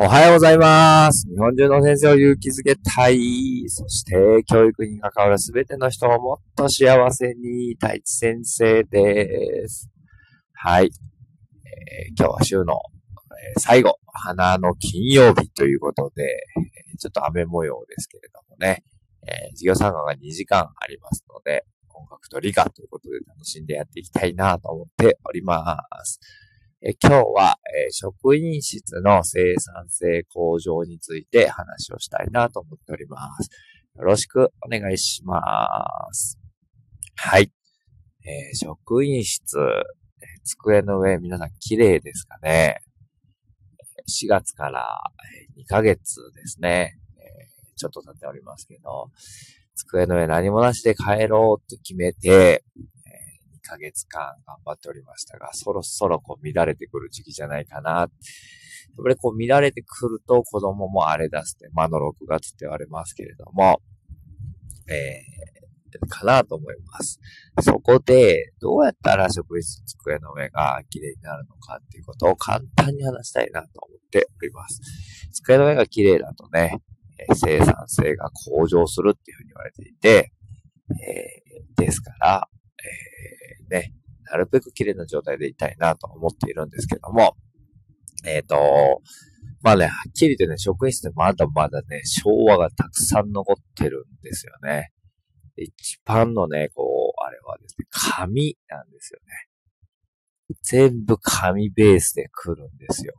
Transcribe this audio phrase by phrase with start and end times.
[0.00, 1.26] おはようございます。
[1.28, 3.64] 日本中の先生を勇気づけたい。
[3.66, 9.90] そして、教育に関わるすべての人をもっと幸せに、太一先生です。
[10.52, 10.84] はい。
[10.84, 18.84] えー今日は週の、えー最後、花の金曜日ということで、えちょっと雨模様ですけれどもね、
[19.26, 26.20] えー授業参加が2時間ありますので、音楽と理科ということで楽しんでやっていきたいなと思っております。
[26.80, 27.56] え今日は、
[27.88, 33.50] え職員室の生産性向上について話をしたいなと思っております。
[33.96, 35.36] よろしくお願いしま
[36.12, 36.38] す。
[37.16, 37.50] はい。
[38.24, 39.56] えー職員室、
[40.44, 42.76] 机の上皆さん綺麗ですかね
[44.08, 45.00] 4月から
[45.56, 46.96] えー2ヶ月ですね。
[47.18, 49.10] えちょっと経っておりますけど、
[49.74, 52.62] 机の上何もなしで帰ろうと決めて、
[53.68, 57.90] 2ヶ月間頑張っておりましたが、そろそろこう乱れてくる時期じゃないかな。
[57.90, 58.08] やっ
[59.02, 63.80] ぱりこう乱れてくると子供も荒れ出して、まの6月って言われますけれども、
[64.88, 67.20] えー、かなと思います。
[67.60, 74.80] そこで、どうやったら職員室机の上が綺麗になるのかっていうことを簡単に話したいなと思っております。
[75.32, 76.80] 机の上が綺麗だとね、
[77.34, 80.32] 生産性が向上するっていうふうに言われていて、
[80.90, 82.48] えーですから、
[83.70, 83.94] ね、
[84.30, 87.36] なるべく綺麗な状態でいたいなと思っているんですけども、
[88.26, 88.56] えっ、と、
[89.62, 94.90] まあね、はっきり言ってね、職員室ってまだまだね、昭和がたくさん残ってるんですよね。
[95.56, 99.48] 一番のね、こう、あれはですね、紙なんですよね。
[100.62, 103.14] 全部紙ベースで来るんですよ。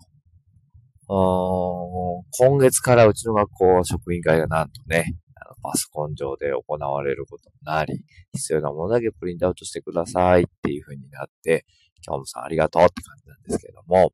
[1.10, 5.16] うー今月からうちの学校職員会がなんとね、
[5.62, 11.66] パソコン上で行われることになり、必要なものだけプリントアウトしてくださいっていう風になって、
[12.06, 14.14] 今日もさんありがとうって感じなんですけども、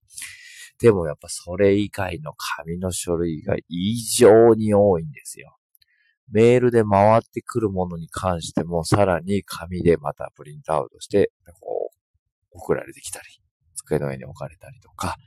[0.80, 5.58] でもやっぱそれ以外の紙の書類が異常に多いんですよ。
[6.32, 13.26] メールで回ってくるものに関しても、さらに紙でまたプリントアウトして、こう、送られてきたり、
[13.76, 15.18] 机の上に置かれたりとか、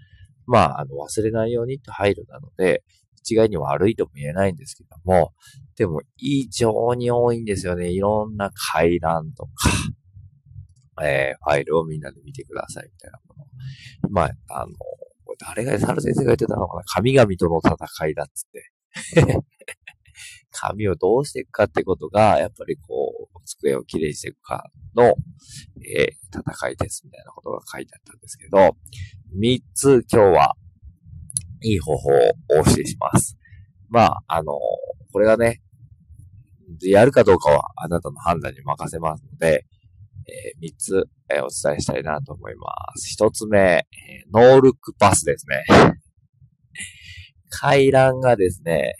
[0.47, 2.83] まあ、あの、忘れないようにって配慮なので、
[3.29, 5.33] 一概に悪いとも言えないんですけども、
[5.77, 7.91] でも異常に多いんですよね。
[7.91, 9.53] いろんな回覧とか、
[11.05, 14.11] えー、ファイルをみんなで見てくださいみたいなもの。
[14.11, 14.73] まあ、あの、
[15.41, 18.73] 誰が、猿先生が言ってたのかな神々との戦いだっつって。
[20.51, 25.15] 紙をどうしていくかってことが、やっぱりこう、机をきれいにしていくかの、
[25.87, 28.77] えー戦いですみたいなことが書いてあったんですけど、
[29.33, 30.55] 三つ今日は
[31.63, 33.37] いい方法をお教えします。
[33.89, 34.53] まあ、あの、
[35.13, 35.61] これがね、
[36.83, 39.67] やるかどうかはあなたの判断に任せますので、
[40.27, 43.09] えー三つ、えーお伝えしたいなと思います。
[43.09, 45.65] 一つ目、えーノールックパスですね。
[47.51, 48.95] 回覧がですね、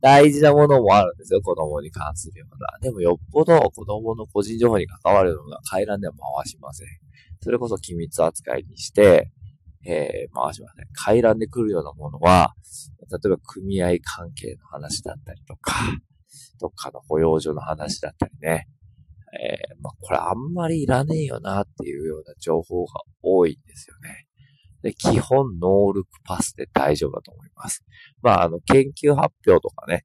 [0.00, 2.78] 大事なものもあるんですよ、子供に関するような。
[2.80, 6.88] でもよっぽど子供の個人情報に関わるような回覧では回しません。
[7.40, 9.32] それこそ機密扱いにして、
[9.84, 10.86] えー回しません。
[10.92, 12.54] 回覧で来るようなものは、
[13.10, 15.74] 例えば組合関係の話だったりとか、
[16.60, 18.68] どっかの保養所の話だったりね。
[19.40, 24.26] えーまあ、これあんまりいらねえよなっていうような情報が多いんですよね。
[24.82, 27.84] で、基本ノールックパスで大丈夫だと思います。
[28.22, 30.04] まあ、あの、研究発表とかね、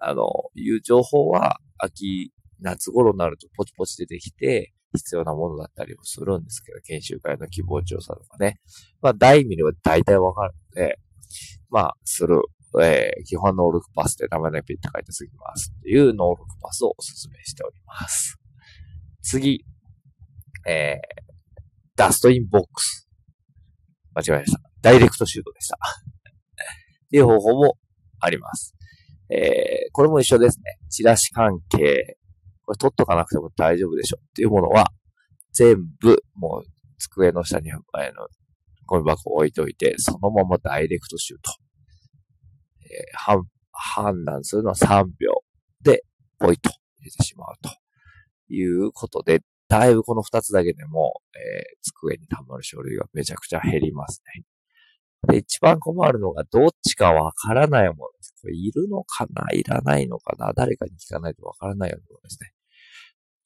[0.00, 0.24] あの、
[0.54, 8.58] いう情報は、秋、夏頃になるとポチポチ出てきて、必要なものだったりもするんですけど、研修会の希望調査とかね。
[9.00, 10.98] まあ、題見れば大体わかるので、
[11.70, 12.40] まあ、する。
[12.82, 18.36] えー基本ノールックパスで名前だけピッて書いてすぎますっていうノールックパスをお勧めしております。
[19.22, 19.64] 次、
[20.66, 20.98] えー、
[21.96, 23.08] ダストインボックス。
[24.14, 24.60] 間違えました。
[24.82, 25.78] ダイレクトシュートでした。
[27.06, 27.78] っていう方法も
[28.20, 28.74] あります。
[29.30, 30.78] えー、これも一緒ですね。
[30.90, 32.17] チラシ関係。
[32.68, 34.92] これ取っとかなくても大丈夫でしょっていうものは、
[35.54, 37.82] 全部もう机の下に、あの、
[38.84, 41.50] ゴミ箱置いといて、そのままダイレクトシュート。
[42.82, 43.42] えー
[43.72, 45.42] 判、断するのは3秒
[45.82, 46.04] で、
[46.38, 46.68] ポイと
[46.98, 47.70] 入れてしまうと
[48.52, 54.44] いうことで、だいぶこの2つだけでも、えー机に溜まる書類がめちゃくちゃ減りますね。
[55.32, 58.34] で、一番困るのが、どっちかわからないものです。
[58.42, 59.46] これいるのかな？
[59.52, 60.52] いらないのかな？
[60.54, 62.50] 誰かに聞かないとわからないようなものですね。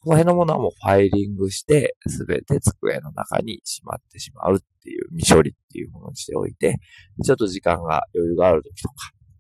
[0.05, 6.79] この辺のものはもうファイリングして、すべて机の中にしまってしまうっていう未処理っていうものにしておいて、
[7.25, 8.95] ちょっと時間が余裕がある時とか、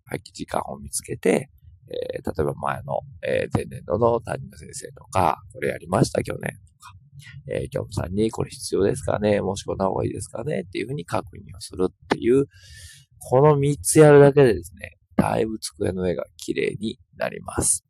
[0.06, 1.50] 空き時間を見つけて、
[1.88, 6.47] えー例えば前の、えー前年度の担任の先生とか、これやりました去年と
[6.79, 6.94] か、
[7.50, 12.47] えー、教務さんにこれ必要ですかねもしこんな方がいいですかねっていうふうに確認をするっていう
[13.19, 17.85] この3つやるだけでですね、だいぶ机の上が綺麗になります。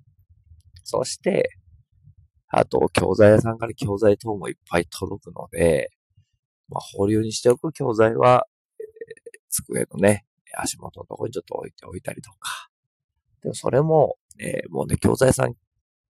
[0.84, 1.50] そして、
[2.54, 5.90] あと、教材屋さんから教材等もいっぱい届くので、
[6.68, 8.46] まあ、保留にしておく教材は、
[8.78, 12.68] えー、机のね、足元のところにちょっと置いておいたりとか。
[13.42, 15.54] でもそれも、えー、もうね、教材さん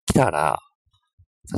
[0.05, 0.59] 来たら、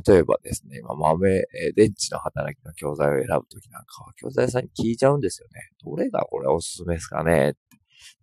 [0.07, 5.69] 例えばですね、今豆、えー、電池の働きの教材を選ぶときなんかは、教材さんに聞いちゃうんですよね。
[5.85, 7.53] どれがこれおすすめですかね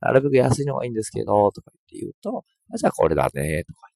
[0.00, 2.44] なるべく安いのがいいんですけど、とか言って言うと、
[2.75, 3.88] あじゃあこれだね、とか。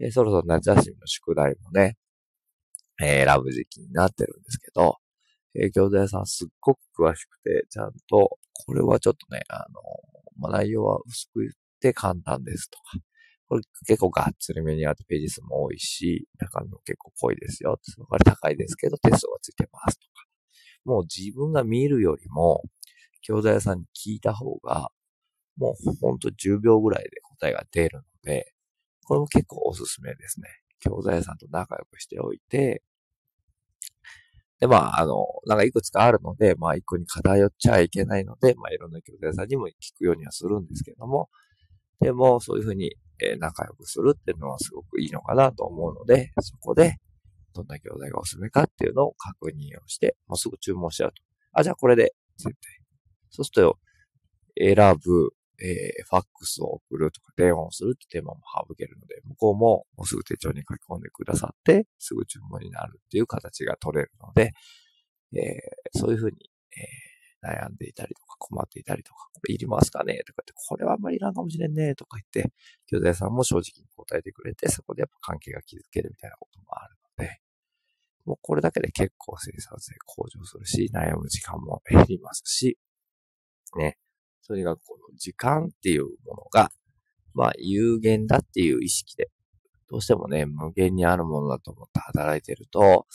[0.00, 1.96] えそろそろ夏休みの宿題もね、
[3.02, 4.96] えー、選ぶ時期になってるんですけど、
[5.54, 9.80] えー、教材屋さんすっごく詳しくて、ちゃんと、これはちょっとね、あの、
[10.38, 12.98] まあ、内容は薄く言って簡単ですとか、
[13.48, 17.78] これ結構がっつりめにあってページ数も多いし、中身も結構濃いですよ。
[17.82, 20.24] そこ高いですけどテストがついてますとか。
[20.84, 22.62] もう自分が見るよりも、
[23.22, 24.90] 教材屋さんに聞いた方が、
[25.56, 28.54] もうほんと10秒ぐらいで答えが出るので、
[29.10, 30.46] これも結構おすすめですね。
[30.78, 32.80] 教材屋さんと仲良くしておいて、
[34.60, 41.28] で、まあ、あの、なんかいくつかあるので、まあ、一個に偏っちゃいけないので、まあ、いろんな教材屋さんにも聞くようにはするんですけども、
[42.00, 46.98] でも、そういうふうに、え仲良くするっていうのはすごくいいのかなと思うので、そこで、
[47.52, 51.14] どんな教材がおすすめかっていうのを確認をして、もうすぐ注文しちゃうと。
[51.52, 52.56] あ、じゃあこれで、絶対。
[53.30, 53.78] そうすると、
[54.56, 55.30] 選ぶ、
[55.62, 64.52] えー、ファックスを送るとか電話をするってテーマも省けるので、向こうももうすぐ手帳に書き込んでくださって、すぐ注文になるっていう形が取れるので、
[65.34, 66.36] えー、そういうふうに、
[66.72, 67.10] えー
[67.42, 70.20] 悩んでいたりとか困っていたりとか、これいりますかね？
[70.26, 72.52] とかって、これはあんまりいらんかもしれんねとか言って、
[72.86, 77.40] 教材さんも正直に答えてくれて、そこでやっぱ関係が築けるみたいなこともあるので、
[78.26, 82.76] もうこれだけで結構生産性向上するし、悩む時間も減りますし、
[83.78, 83.96] ね。
[84.46, 86.70] とにかくこの時間っていうものが、
[87.34, 89.30] まあ有限だっていう意識で、
[89.88, 93.06] どうしてもね、無限にあるものだと思って働いてると、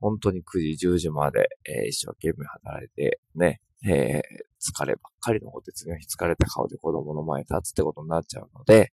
[0.00, 4.20] 本当に9時、10時まで、えー、一生懸命働いて、ね、えー、
[4.60, 8.92] 疲ればっかり残って次の日疲れた顔で子供の前に立つってことになっちゃうので、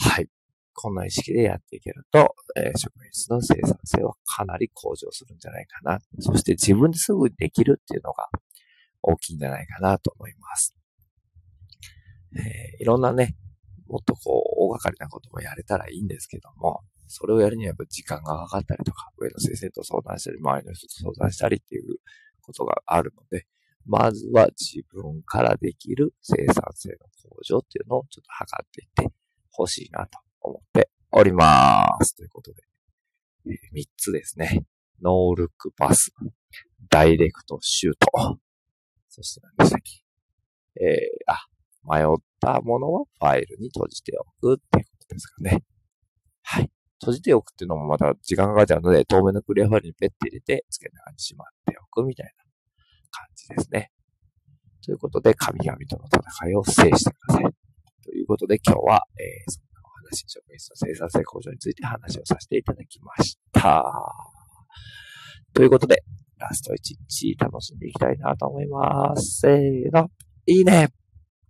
[0.00, 0.28] はい。
[0.80, 5.98] こんな意識でやっていけると、えー、職員室の生産性はかなり向上するんじゃないかな。
[6.20, 8.28] そして自分ですぐできるっていうのが
[9.12, 10.74] 大きいんじゃないかなと思います。
[12.36, 13.36] えー、いろんなね、
[13.88, 21.96] もっとこう、大掛かりなこともやれたらいいんですけども、それをやるにはやっぱ時間がかかったりとか、上の先生と相談したり、周りの人と相談したりっていう
[22.42, 23.46] ことがあるので、
[23.86, 26.96] まずは自分からできる生産性の
[27.30, 29.14] 向上っていうのをちょっと測っていって
[29.50, 32.14] ほしいなと思っております。
[32.14, 32.62] ということで、
[33.46, 34.66] え、3つですね。
[35.02, 36.12] ノールックパス、
[36.90, 38.38] ダイレクトシュート、
[39.18, 40.04] そして何でしたっけ
[40.80, 41.48] えー、あ、
[41.82, 42.06] 迷っ
[42.40, 45.64] たものはファイルに閉じておくっていうことですかね。
[46.42, 46.70] はい。
[47.00, 52.44] 閉じておくっていうのもまた時間がかかっちゃうので、透明なクリアファイルにペッて入れて、付け中にしまっておくみたいな
[53.10, 53.90] 感じですね。
[54.84, 57.42] ということで、神々との戦いを制してください。
[58.04, 63.84] ということで、今日は、えー、そんなお話、職員室の生産性向上について話をさせていただきました。
[65.54, 66.04] ということで、
[66.38, 66.76] ラスト1
[67.08, 69.40] 日楽しんでいきたいなと思います。
[69.40, 70.10] せーの、
[70.46, 70.88] いいね